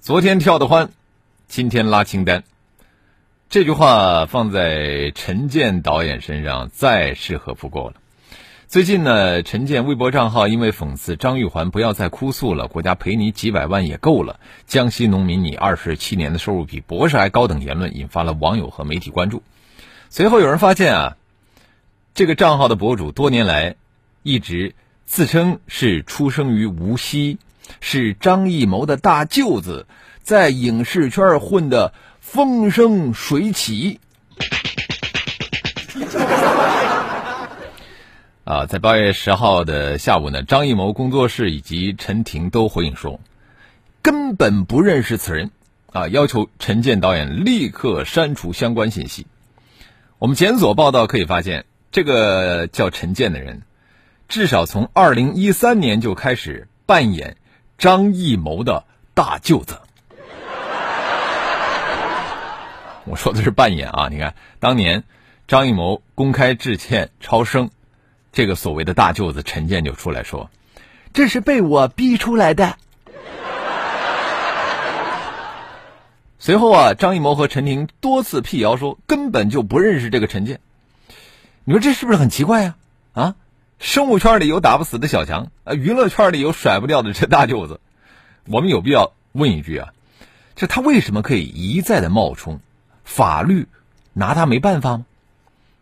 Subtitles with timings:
[0.00, 0.88] 昨天跳的欢，
[1.46, 2.42] 今天拉清单。
[3.50, 7.96] 这句话放在陈建导演身上再适合不过了。
[8.66, 14.40] 最近呢，陈建微博账号因为讽刺张玉环不要再哭诉了，国家赔你几百万也够了。
[14.66, 19.42] 江西农民你二十七年的收入比博士还高等言论，引发了网友和媒体关注。
[20.08, 21.16] 随后有人发现啊，
[22.14, 23.76] 这个账号的博主多年来
[24.22, 24.74] 一直
[25.04, 27.36] 自称是出生于无锡。
[27.80, 29.86] 是张艺谋的大舅子，
[30.22, 34.00] 在影视圈混得风生水起。
[38.44, 43.20] 啊，在八月十号的下午呢，张艺谋工作室以及陈婷都回应说，
[44.02, 45.52] 根本不认识此人，
[45.92, 49.26] 啊，要求陈建导演立刻删除相关信息。
[50.18, 53.62] 我们检索报道可以发现，这个叫陈建的人，
[54.28, 57.36] 至少从二零一三年就开始扮演。
[57.80, 59.80] 张艺谋的大舅子，
[63.06, 64.08] 我说的是扮演啊！
[64.10, 65.02] 你看，当年
[65.48, 67.70] 张艺谋公开致歉超生，
[68.32, 70.50] 这个所谓的大舅子陈建就出来说
[71.14, 72.76] ：“这是被我逼出来的。”
[76.38, 80.60] 随后啊，张艺谋和陈婷多次辟谣说根本就不认识这个陈建。
[81.64, 82.74] 你说这是不是很奇怪呀？
[83.14, 83.36] 啊？
[83.80, 87.80] 生物圈里有打不死的小强，呃，娱乐圈里有甩不掉的这大舅子，
[88.46, 89.88] 我们有必要问一句啊，
[90.54, 92.60] 这他为什么可以一再的冒充？
[93.04, 93.68] 法律
[94.12, 95.06] 拿他没办法吗？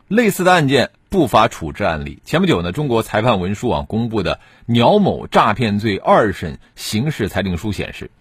[0.07, 2.23] 类似的案件不乏处置案例。
[2.25, 8.13] 前不久呢，中国裁判文书网公布的鸟某诈骗罪二审刑事裁定书显示。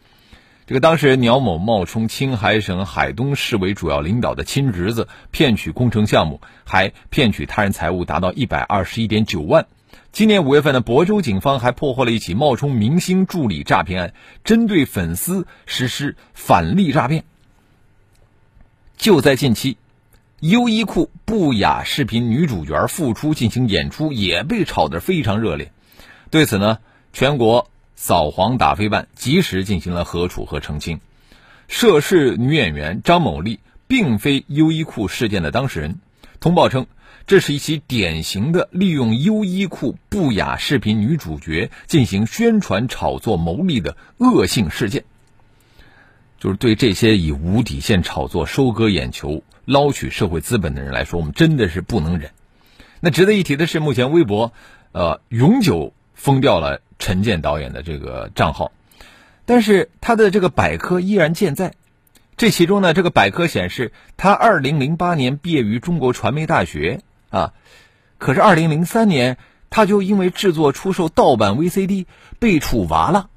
[0.65, 9.65] 这个当事人鸟某冒充青海省海东市委主要领导的亲侄子，骗取工程项目，还骗取他人财物达到一百二十一点九万。
[10.11, 14.13] 今年五月份呢，亳州警方还破获了一起冒充明星助理诈骗案，
[14.43, 17.23] 针对粉丝实施返利诈骗。
[18.97, 19.77] 就在近期，
[20.39, 25.71] 优衣库不雅视频女主角复出进行演出，也被炒得非常热烈。
[26.31, 26.79] 对此呢，
[27.13, 27.69] 全国。
[27.99, 31.01] 扫黄打非办及时进行了核处和澄清，
[31.67, 35.99] 涉事女演员张某丽并非优衣库事件的当事人。
[36.39, 36.85] 通报称，
[37.27, 45.03] 这是一起典型的利用优衣库不雅视频女主角进行宣传炒作牟利的恶性事件。
[46.39, 52.31] 就是对这些以无底线炒作收割眼球、捞取社会资本的人来说，我们真的是不能忍。
[53.01, 54.53] 那值得一提的是，目前微博，
[54.93, 56.81] 呃，永久封掉了。
[56.99, 58.71] 陈建导演的这个账号，
[59.45, 61.75] 但是他的这个百科依然健在。
[62.37, 67.53] 这其中呢，这个百科显示，他二零零八年毕业于中国传媒大学啊，
[68.17, 69.37] 可是二零零三年
[69.69, 72.05] 他就因为制作出售盗版 VCD
[72.39, 73.29] 被处罚了。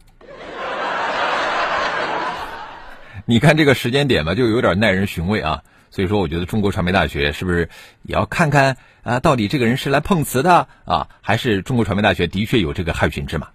[3.26, 5.62] 你看这个时间点吧，就有点耐人寻味啊。
[5.92, 7.68] 所以说，我觉得中国传媒大学是不是
[8.02, 9.18] 也要看看啊？
[9.18, 13.48] 到底这个人是来碰瓷的啊，还是中国传媒大学的确有这个害群之马？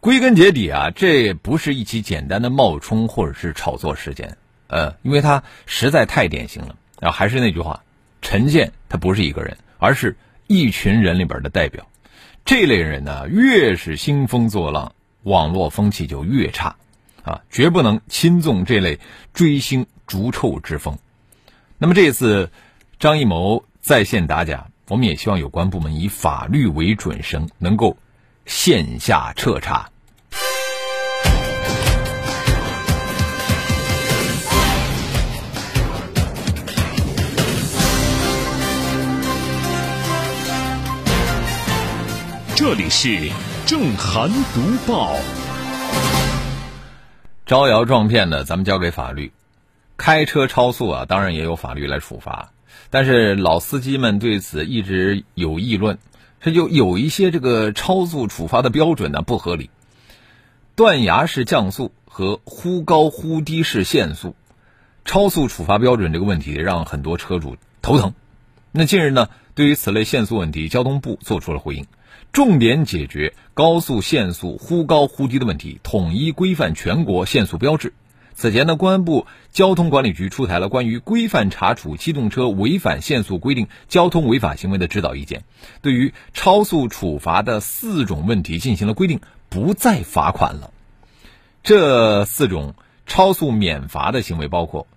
[0.00, 4.38] 归根结底啊，这不是一起简单的冒充或者是炒作事件，
[4.68, 6.76] 呃，因为他实在太典型了。
[6.98, 7.83] 然后还是那句话，
[8.24, 11.86] 陈建他不是一个人，而是一群人里边的代表。
[12.46, 16.74] 这类人呢，越是兴风作浪，网络风气就越差
[17.22, 18.98] 啊，绝不能轻纵这类
[19.34, 20.98] 追星逐臭之风。
[21.76, 22.50] 那么这次
[22.98, 27.98] 张艺谋在线打假，我们也希望有关部门以法律为准绳，能够
[28.46, 29.90] 线下彻查。
[42.56, 43.32] 这里是
[43.66, 45.16] 正涵读报，
[47.44, 49.32] 招摇撞骗的，咱们交给法律。
[49.96, 52.52] 开车超速啊，当然也有法律来处罚，
[52.90, 55.98] 但是老司机们对此一直有议论，
[56.40, 59.68] 这就有一些这个超速处罚的标准呢不合理，
[60.76, 64.36] 断崖式降速和忽高忽低式限速，
[65.04, 68.14] 超速处罚标准这个问题让很多车主头疼。
[68.70, 71.86] 那近日呢，对于此类限速问题，交通部做出了回应，
[72.34, 77.94] 重点解决高速限速忽高忽低的问题，统一规范全国限速标志。
[78.34, 85.44] 此前呢，公安部交通管理局出台了关于规范查处机动车违反限速规定交通违法行为的指导意见，
[85.80, 90.72] 对于超速处罚的四种问题进行了规定，不再罚款了。
[91.62, 92.74] 这四种
[93.06, 94.88] 超速免罚的行为包括：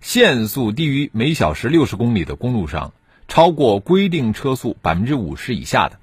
[0.00, 2.92] 限速低于每小时六十公里的公路上，
[3.26, 5.98] 超过规定车速百分之五十以下的。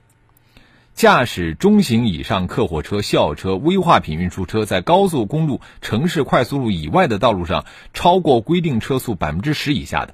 [0.96, 10.14] 驾驶中型以上客货车、校车、危化品运输车在高速公路、城市快速路以外的道路上超过规定车速百分之十以下的；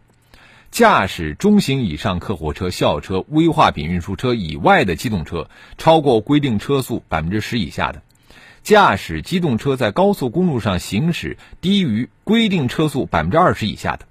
[0.72, 8.00] 驾驶中型以上客货车、校车、危化品运输车以外的机动车超过规定车速百分之十以下的；
[8.64, 14.08] 驾驶机动车在高速公路上行驶低于规定车速百分之二十以下的。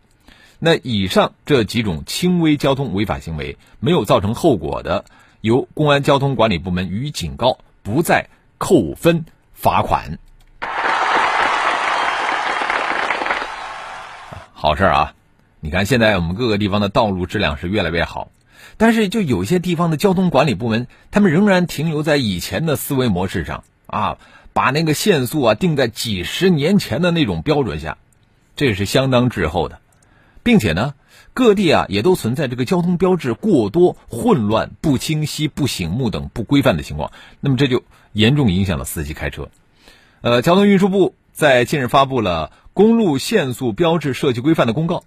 [0.60, 5.04] 那以上这几种轻微交通违法行为没有造成后果的。
[5.40, 8.28] 由公安交通管理部门予以警告，不再
[8.58, 10.18] 扣分罚款。
[14.52, 15.14] 好事啊！
[15.60, 18.30] 你看，现在我们各个地方的道路质量是越来越好，
[18.76, 24.18] 但是就有些地方的交通管理部门，他们仍然停留在以前的思维模式上啊，
[24.52, 27.96] 把那个限速啊定在几十年前的那种标准下，
[28.56, 29.80] 这是相当滞后的，
[30.42, 30.92] 并且呢。
[31.40, 37.12] 各地啊，也都存在这个交通标志过多、混乱、不清晰、不醒目等不规范的情况。
[37.40, 37.82] 那么这就
[38.12, 39.48] 严重影响了司机开车。
[40.20, 45.02] 呃，交通运输部在近日发布了《公路限速标志设计规范》的公告，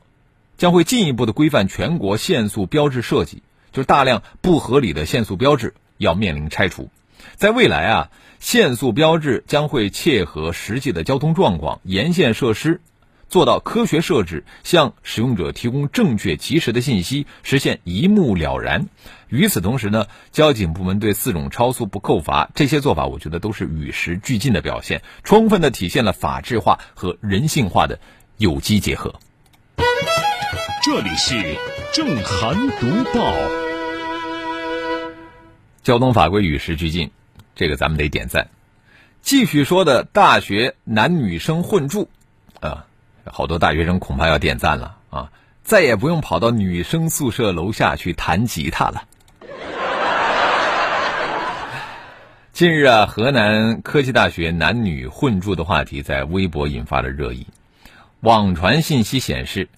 [0.57, 6.89] 将会进一步的规范全国限速标志设计，就是大量不合理的限速标志要面临拆除。
[7.35, 8.09] 在未来啊，
[8.39, 12.81] 限速标志将会切合实际的交通状况、沿线设施。
[13.33, 18.89] 做到科学设置，向使用者提供正确及时的信息，实现一目了然。
[19.27, 27.99] 与此同时呢，交警部门对四种超速不扣罚，这些做法我觉得都是与时俱进的表现，充分的体现了法治化和人性化的
[28.37, 29.15] 有机结合。
[30.85, 31.57] 这里是
[31.91, 33.33] 正涵读报，
[35.81, 37.09] 交通法规与时俱进，
[37.55, 38.51] 这个咱们得点赞。
[39.23, 42.09] 继续说的大学男女生混住，
[42.59, 42.85] 啊。
[43.25, 45.31] 好多大学生恐怕要点赞了啊！
[45.63, 49.03] 再也不用跑到女生宿舍楼下去弹吉他了。
[52.51, 57.47] 近日啊，河南科技大学男女混住的话题在微博引发了热议。
[58.19, 59.69] 网传信息显示，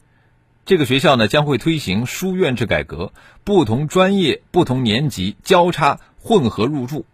[0.66, 3.14] 这个学校呢将会推行书院制改革，
[3.44, 7.06] 不同专业、不同年级交叉混合入住，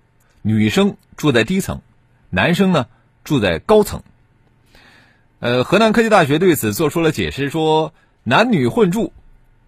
[0.41, 1.81] 女生住在低层，
[2.29, 2.87] 男生呢
[3.25, 4.01] 住在高层。
[5.41, 9.11] 呃，河南科技大学对此做出了解释，说男女混住，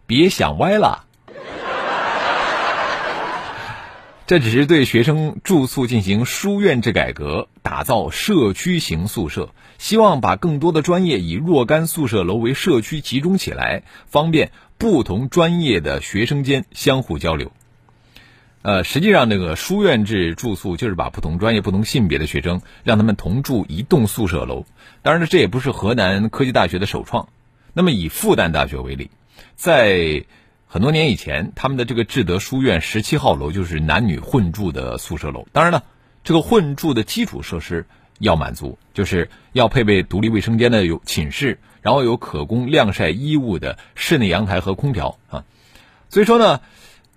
[0.05, 1.05] 别想歪了。
[4.27, 9.49] 这只是对学生住宿进行书院制改革，打造社区型宿舍，
[9.79, 17.51] 希望把更多的专业以若干宿舍楼为社区集中起来，方便不同专业的学生间相互交流。
[18.63, 24.65] 呃，实际上这个书院制住宿就是把不同专业、不同性别的学生让他们同住一栋宿舍楼。
[25.01, 27.27] 当然了，这也不是河南科技大学的首创。
[27.73, 29.11] 那么以复旦大学为例，
[29.55, 30.23] 在
[30.65, 35.45] 很多年以前，他们的这个智德书院十七号楼就是男女混住的宿舍楼。
[35.51, 35.83] 当然了，
[36.23, 37.85] 这个混住的基础设施
[38.19, 45.43] 要满足，就是要配备独立卫生间的有寝室，然后有可供晾晒衣物的室内阳台和空调啊。
[46.07, 46.61] 所以说呢。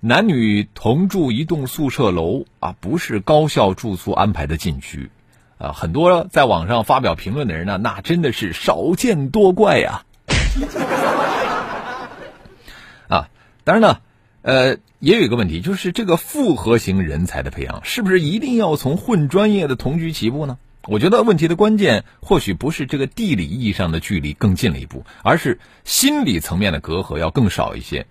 [0.07, 5.11] 男女同住一栋宿舍楼啊，不是高校住宿安排的禁区，
[5.59, 10.05] 啊，很多在网上发表评论的人呢，那真的是少见多怪呀。
[13.11, 13.29] 啊，
[13.65, 13.99] 当然呢，
[14.43, 20.57] 呃，也有一个问题，就是这个复合型人才的培养，是不是一定要从混专业的同居起步呢？
[20.85, 28.07] 我觉得问题的关键或许不是这个地理意义上的距离更近了一步，而是心理层面的隔阂要更少一些。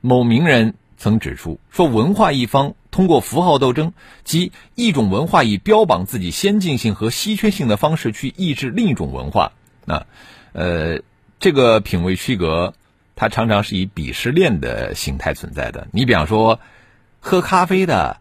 [0.00, 0.76] 某名人。
[0.96, 3.92] 曾指出说，文化一方通过符号斗争，
[4.24, 9.52] 即一种文化以标榜自己先进性和稀缺性的方式去抑制另一种文化，
[9.84, 10.06] 那，
[10.52, 11.00] 呃，
[11.40, 12.72] 这个品味区隔，
[13.16, 15.86] 它常常是以鄙视链的形态存在的。
[15.90, 16.58] 你比方说，
[17.20, 18.16] 喝咖啡的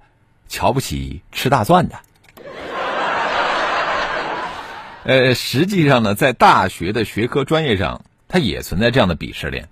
[0.47, 1.99] 瞧不起吃大蒜的，
[5.05, 9.69] 呃，实际上呢，在大学的学科专业上，它也存在这样的鄙视链，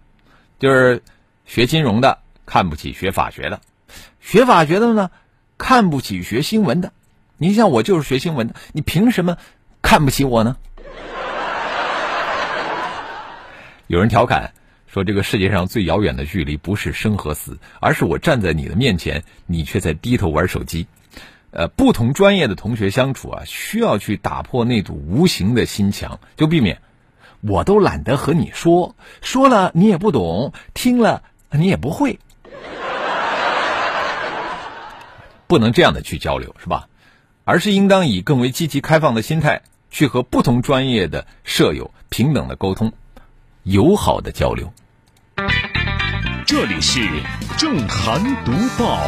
[0.59, 1.01] 就是
[1.45, 2.19] 学金融的。
[2.51, 3.61] 看不起学法学的，
[4.19, 5.09] 学法学的呢，
[5.57, 6.91] 看不起学新闻的。
[7.37, 9.37] 你像我就是学新闻的，你凭什么
[9.81, 10.57] 看不起我呢？
[13.87, 14.51] 有人调侃
[14.85, 20.87] 说，这个世界上最遥远的距离不是生和死，而是我站在你的面前，你却在低头玩手机。
[21.51, 26.81] 呃，不同专业的同学相处啊，需要去打破那堵无形的心墙，就避免
[27.39, 32.19] 我都懒得和你说，说了你也不懂，听了你也不会，
[35.51, 36.87] 不能这样的去交流，是吧？
[37.43, 42.93] 而是应当以更为积极开放的心态去和不同专业的舍友平等的沟通，
[43.63, 44.71] 友好的交流。
[46.45, 47.01] 这里是
[47.57, 49.01] 正涵读报。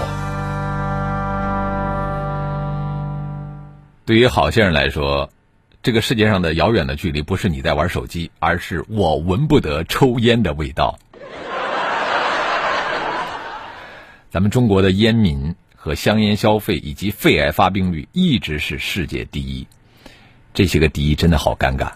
[4.03, 5.29] 对于好些人来说，
[5.81, 10.99] 这个世界上的遥远的距离不是你在玩手机，而是我闻不得抽烟的味道。
[14.29, 19.67] 咱们中国的烟民和香烟消费以及肺癌发病率一直是世界第一，
[20.53, 21.91] 这些个第一真的好尴尬。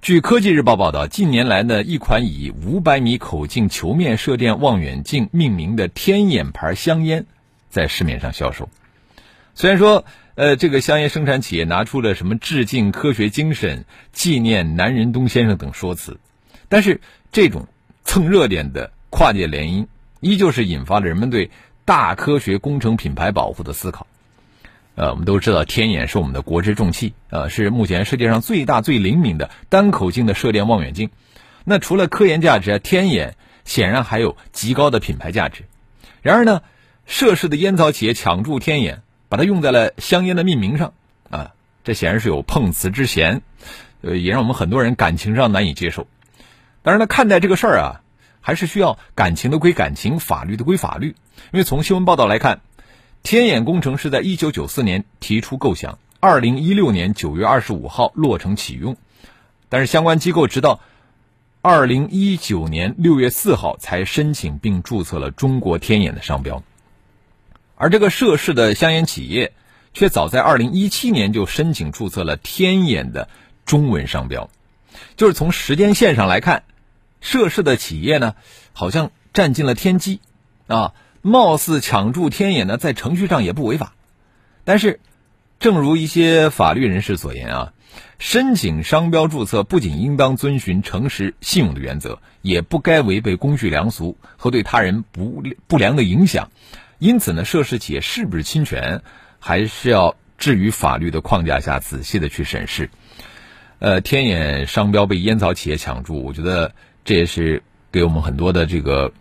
[0.00, 7.26] 据科技日报报道，近年来呢，一款以五百米口径球面射电望远镜命名的天眼牌香烟
[7.68, 8.70] 在市面上销售。
[9.54, 13.84] 虽然说，呃，这个香烟生产企业拿出了什么致敬科学精神、
[14.14, 16.18] 纪念南仁东先生等说辞，
[16.70, 17.68] 但是这种
[18.02, 19.88] 蹭热点的跨界联姻，
[20.20, 21.50] 依旧是引发了人们对
[21.84, 24.06] 大科学工程品牌保护的思考。
[24.96, 31.10] 呃，我们都知道天眼是我们的国之重器，呃，是目前世界上最大最灵敏的单口径的射电望远镜。
[31.64, 35.64] 那除了科研价值啊，天眼显然还有极高的品牌价值。
[36.22, 36.62] 然而呢，
[37.06, 40.92] 涉事的烟草企业抢注天眼，把它用在了香烟的命名上，
[41.28, 41.50] 啊，
[41.82, 43.42] 这显然是有碰瓷之嫌，
[44.00, 46.06] 呃，也让我们很多人感情上难以接受。
[46.82, 48.00] 当然呢，看待这个事儿啊，
[48.44, 51.16] 还是需要感情的归感情，法律的归法律。
[51.50, 52.60] 因为从新闻报道来看。
[53.26, 58.98] 天眼工程是在一九九四年提出构想，二零一六年九月二十五号落成启用，
[59.70, 60.80] 但是相关机构直到
[61.62, 66.62] 二零一九年六月四号才申请并注册了中国天眼的商标，
[67.76, 69.54] 而这个涉事的香烟企业
[69.94, 73.30] 却早在二零一七年就申请注册了天眼的
[73.64, 74.50] 中文商标，
[75.16, 76.64] 就是从时间线上来看，
[77.24, 78.36] 涉事的企业呢
[78.72, 80.20] 好像占尽了天机
[80.68, 80.92] 啊。
[81.26, 83.94] 貌似抢注天眼呢，在程序上也不违法，
[84.62, 85.00] 但是，
[85.58, 87.72] 正如一些法律人士所言啊，
[88.18, 96.50] 申请商标注册不仅应当遵循诚实信用的原则，也不该违背公序良俗和对他人不不良的影响。
[96.98, 99.00] 因此呢，涉事企业是不是侵权，
[99.38, 102.90] 还是要置于法律的框架下仔细的去审视。
[103.78, 109.12] 呃，天眼商标被烟草企业抢注，我觉得这也是给我们很多的这个，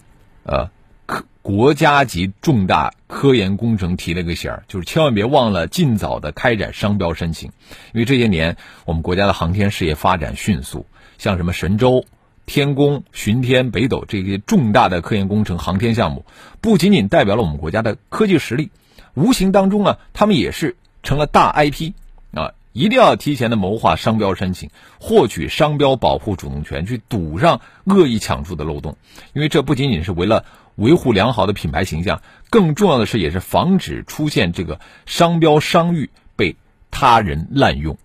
[0.43, 0.69] 呃。
[1.05, 7.51] 科国家级重大科研工程提了个醒儿，就是千万别忘了尽早的开展商标申请，
[7.91, 10.85] 因为这些年我们国家的航天事业发展迅速，
[11.17, 12.05] 像什么神舟、
[12.45, 16.25] 天宫、巡天、北斗这些重大的科研工程、航天项目，
[16.61, 18.71] 不仅仅代表了我们国家的科技实力，
[19.13, 21.91] 无形当中啊，他们也是成了大 IP
[22.33, 28.97] 啊，一定要提前的谋划商标申请，获取商标保护主动权，去堵上恶意抢注的漏洞，
[29.33, 30.43] 因为这不仅仅是为了。
[30.75, 36.55] 维护良好的品牌形象，更重要的是，也是防止出现这个商标商誉被
[36.89, 37.95] 他人滥用。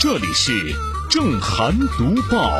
[0.00, 0.52] 这里是
[1.08, 2.50] 正涵读报。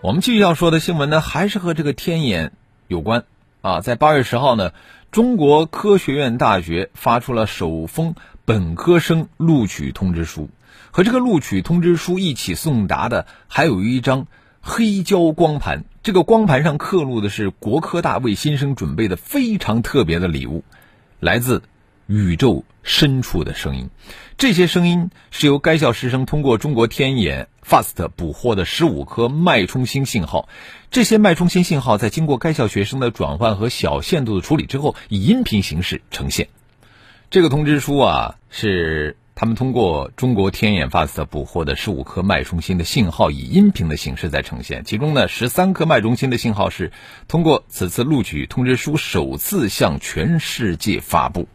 [0.00, 2.52] 我们继续要说的新闻呢，还是和这个天眼
[2.86, 3.24] 有关
[3.64, 3.80] 啊。
[3.80, 4.72] 在八月十号呢，
[5.10, 10.50] 中国科学院大学发出了首封本科生录取通知书。
[10.90, 14.28] 和这个录取通知书一起送达的，还有一张
[14.60, 15.84] 黑胶光盘。
[16.02, 20.62] 这个光盘上刻录的是国科大为新生准备的非常特别的礼物，
[21.18, 21.62] 来自
[22.06, 23.90] 宇宙深处的声音。
[24.36, 30.48] 这些声音是由该校师生通过中国天眼 FAST 捕获的十五颗脉冲星信号。
[30.90, 36.48] 这些脉冲星信号在经过该校学生的转换和小限度的处理之后，以音频形式呈现。
[37.30, 39.16] 这个通知书啊，是。
[39.36, 44.84] 他们通过中国天眼 FAST 捕获的十五颗脉冲星的信号，以音频的形式在呈现。
[44.84, 46.92] 其中呢，十三颗脉冲星的信号是
[47.26, 51.48] 通过此次录取通知书首次向全世界发布。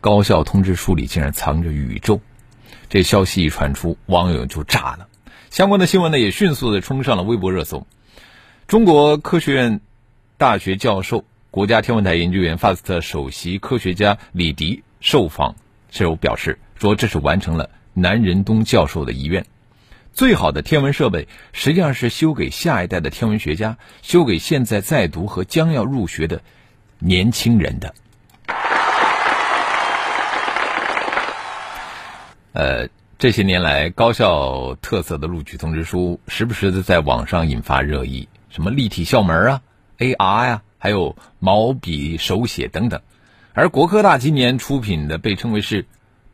[0.00, 2.20] 高校通知书里竟然藏着宇宙，
[2.88, 5.08] 这消息一传出，网友就炸了。
[5.50, 7.86] 相关的新闻呢，也迅速的冲上了微博热搜。
[8.66, 9.80] 中国科学院
[10.38, 15.54] 大学教授、国家天文台研究员 FAST 首席科学家李迪受访。
[15.90, 19.44] 时候表示说，这是完成了南仁东教授的遗愿。
[20.12, 26.42] 最好的天文设备实际上是修给下一代的天文学家，修给现在在读和将要入学的
[27.00, 27.94] 年轻人的。
[32.52, 32.88] 呃，
[33.18, 39.62] 这些年来，高校特色的录取通知书时不时的在网上引发热议，什么立体校门啊、
[39.98, 43.00] AR 呀，还有毛笔手写等等。
[43.52, 45.86] 而国科大今年出品的被称为是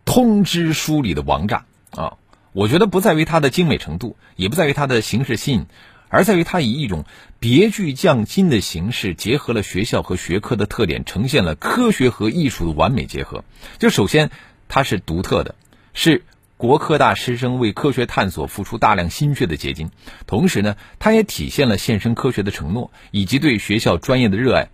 [0.05, 2.15] 通知书里的王炸啊，
[2.53, 5.67] 我觉得不在于它的精美程度，也不在于它的形式新颖。
[6.09, 7.05] 而在于它以一种
[7.41, 13.45] 别具匠心的形式，结合了学校和学科的特点，呈现了科学和艺术的完美结合。
[13.79, 14.31] 就首先，
[14.69, 15.57] 它是独特的，
[15.97, 16.23] 是
[16.57, 19.91] 国科大师生为科学探索付出大量心血的结晶。
[20.27, 24.69] 同时呢，它也体现了献身科学的承诺以及对学校专业的热爱。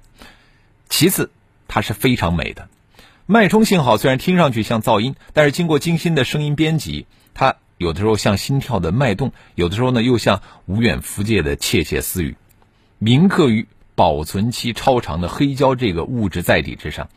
[0.90, 1.30] 其次，
[1.68, 2.68] 它是非常美的，
[3.24, 7.56] 脉冲信号虽然听上去像噪音，但是经过精心的声音编辑，它。
[7.78, 12.36] 有的时候像心跳的脉动，有的时候呢又像无远弗届的窃窃私语，
[13.00, 17.08] 铭刻于保存期超长的黑胶这个物质载体之上。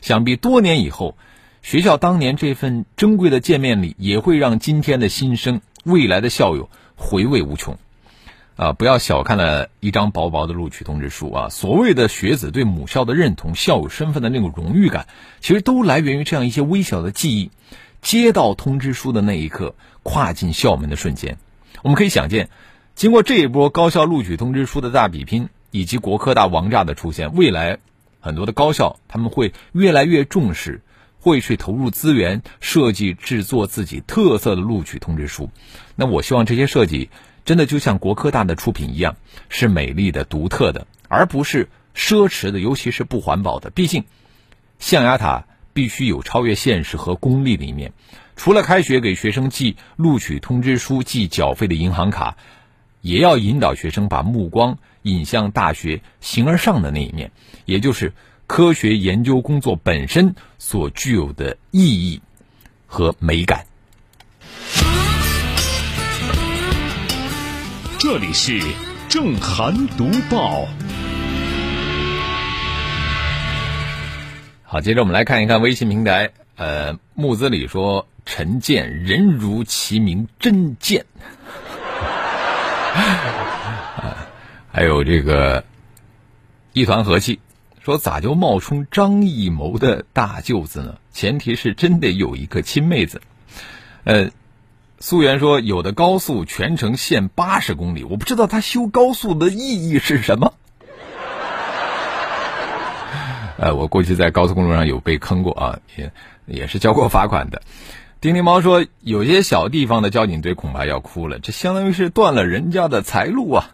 [0.00, 1.16] 想必多年以后，
[1.62, 7.78] 学校当年这份珍贵的见面礼，也会让今天的新生、未来的校友回味无穷。
[8.56, 11.48] 啊，不要小看了一张薄薄的录取通知书啊！
[11.48, 15.06] 所谓的学子对母校的认同、校友身份的那种荣誉感，
[15.40, 17.50] 其实都来源于这样一些微小的记忆。
[18.02, 21.38] 接到通知书的那一刻，跨进校门的瞬间，
[21.82, 22.50] 我们可以想见，
[22.96, 27.78] 经过这一波高校录取通知书的大比拼，以及国科大王炸的出现，未来
[28.20, 30.82] 很多的高校他们会越来越重视，
[31.22, 35.48] 会去投入资源设计制作自己特色的录取通知书。
[35.96, 37.08] 那我希望这些设计
[37.46, 39.16] 真的就像国科大的出品一样，
[39.48, 43.70] 是美丽的、独特的，而不是奢侈的，尤其是不环保的。
[43.70, 44.04] 毕竟，
[44.78, 45.46] 象牙塔。
[45.74, 47.94] 必须有超越现实和功利的一面。
[48.36, 52.36] 除了开学给学生寄录取通知书、寄缴费的银行卡，
[53.00, 57.30] 也要引导学生把目光引向大学形而上的那一面，
[57.64, 58.12] 也就是
[58.46, 62.20] 科学研究工作本身所具有的意义
[62.86, 63.66] 和美感。
[67.98, 68.60] 这里是
[69.08, 70.66] 正涵读报。
[74.64, 76.30] 好，接着我们来看一看微信平台。
[76.56, 81.06] 呃，木子李说：“陈建人如其名，真贱。
[84.72, 85.64] ”还有这个
[86.72, 87.38] 一团和气
[87.84, 90.94] 说：“咋就冒充张艺谋的大舅子呢？
[91.12, 93.20] 前提是真得有一个亲妹子。”
[94.04, 94.30] 呃，
[95.00, 100.54] 素媛说：“有的高速全程限八十公里，我不知道他修高速的意义是什么。”
[103.58, 106.12] 呃，我过去在高速公路上有被坑过啊，也
[106.46, 107.62] 也是交过罚款的。
[108.20, 113.70] 丁丁猫说，有些小地方的交警队恐怕要哭了，这相当于是断了人家的财路啊。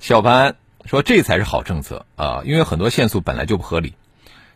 [0.00, 3.94] 小潘说，这才是好政策啊，因为很多限速本来就不合理。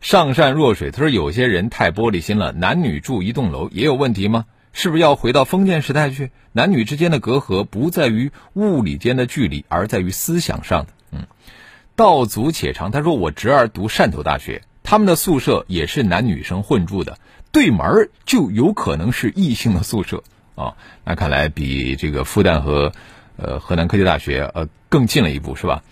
[0.01, 4.45] 上善若水，他说有些人太玻璃心了，男女住一栋楼也有问题吗？
[4.73, 6.31] 是不是要回到封建时代去？
[6.53, 10.93] 男女之间的隔阂不在于物理间的距离，而在于思想上的。
[11.13, 11.27] 嗯。
[11.95, 17.19] 道阻且长，他说我侄儿读汕头大学，他们的宿舍也是男女生混住的，
[17.53, 20.23] 对门就有可能是异性的宿舍
[20.57, 20.75] 啊。
[21.05, 22.93] 那看来比这个复旦和
[23.39, 25.83] 呃河南科技大学呃更近了一步，是吧？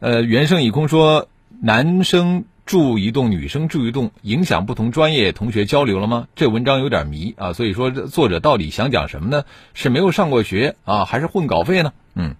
[0.00, 1.28] 呃，原生已空说
[1.60, 6.26] 男生住一栋，女生住一栋，影响不同专业同学交流了吗？
[6.34, 9.44] 这文章有点迷啊，所以说作者到底想讲什么呢？
[9.74, 11.92] 是没有上过学啊，还是混稿费呢？
[12.14, 12.34] 嗯。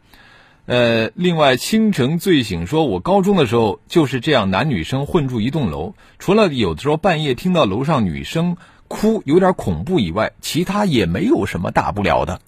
[0.64, 8.56] 呃，另外，倾城醉醒说，我高中的时候就是这样，男女生混住一栋楼，除了有的时候半夜听到楼上女生
[8.88, 12.40] 哭有点恐怖以外，其他也没有什么大不了的。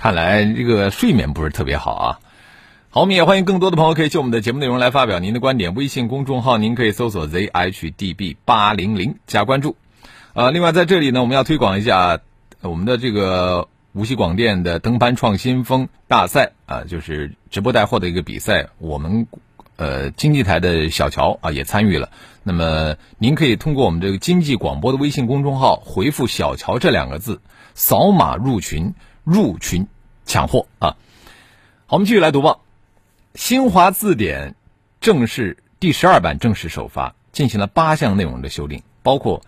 [0.00, 2.20] 看来这个睡眠不是特别好啊。
[2.90, 5.74] 好，我们也欢迎更多的朋友可以就我们的节目内容来发表您的观点。
[5.74, 9.74] 微信公众号您可以搜索 zhdb 八零零加关注。
[10.34, 12.20] 啊，另外在这里呢，我们要推广一下
[12.60, 13.68] 我们的这个。
[13.94, 18.68] 无锡广电的登攀创新风大赛啊，就是直播带货的一个比赛。
[18.78, 19.26] 我们
[19.76, 22.10] 呃经济台的小乔啊也参与了。
[22.44, 27.40] 那么您可以通过我们这个经济广播的微信公众号回复“小乔”这两个字，
[27.74, 28.94] 扫码入群，
[29.28, 29.86] 入群
[30.24, 30.96] 抢货啊。
[31.84, 32.62] 好，我们继续来读报。
[33.34, 34.54] 新华字典
[35.02, 39.42] 正式第十二版正式首发，进行了八项内容的修订，包括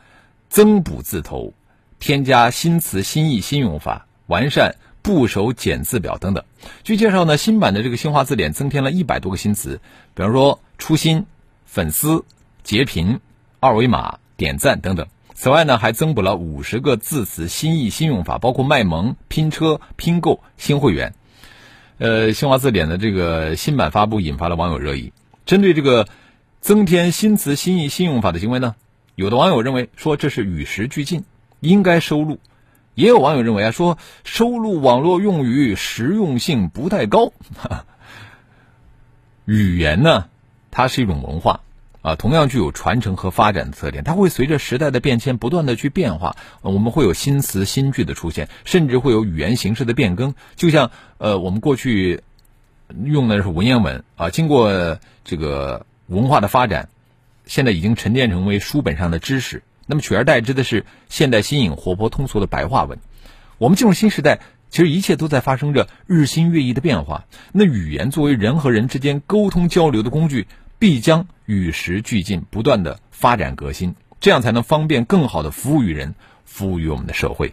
[0.50, 1.54] 增补字头、
[1.98, 4.06] 添加新词新义新用法。
[4.26, 6.44] 完善部首简字表等等。
[6.84, 9.80] 据介绍呢，新版的这个新华字典增添了一百多个新词，
[10.14, 11.24] 比方说“初心
[11.64, 12.26] ”“粉丝
[12.62, 13.18] ”“截屏
[13.60, 15.08] ”“二维码”“点赞”等等。
[15.40, 21.14] 此外呢，还增补了五十个字词新义新用法，包括卖萌、拼车、拼购、新会员。
[21.96, 25.14] 呃，新华字典的这个新版发布引发了网友热议。
[25.46, 26.06] 针对这个
[26.60, 28.74] 增添新词新义新用法的行为呢，
[29.14, 31.24] 有的网友认为说这是与时俱进，
[31.60, 32.38] 应该收录。
[32.94, 37.32] 也有网友认为啊，说收录网络用语实用性不太高。
[39.46, 40.26] 语言呢，
[40.70, 41.62] 它是一种文化
[42.02, 44.04] 啊，同样具有传承和发展的特点。
[44.04, 50.34] 它会随着时代的变迁不断的去变化，我们会有新词新句的出现，甚至会有语言形式的变更。
[50.56, 52.22] 就像呃，我们过去
[53.04, 56.88] 用的是文言文啊，经过这个文化的发展，
[57.44, 59.62] 现在已经沉淀成为书本上的知识。
[59.86, 62.98] 那么取而代之的是现代新颖、活泼、通俗的白话文。
[63.58, 67.26] 我们进入新时代，其实一切都在发生着日新月异的变化。
[67.52, 70.46] 那语言作为人和人之间沟通交流的工具，
[70.78, 77.50] 必将与时俱进，不断的发展革新，这样才能方便更好的服务于人，服务于我们的社会。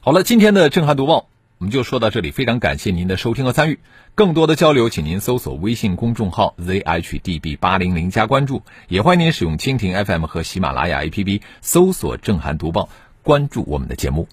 [0.00, 1.28] 好了，今天的震撼读报。
[1.56, 3.78] 我们就说到这里，非常感谢您的收听和参与。
[4.14, 12.88] 更多的交流，请您搜索微信公众号 zhdb 八零零加关注，也欢迎您使用蜻蜓 FM 和喜马拉雅 APP 搜索“震撼读报”，
[13.22, 14.28] 关注我们的节目。